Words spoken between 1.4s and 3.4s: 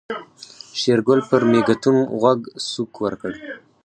مېږتون غوږ سوک ورکړ.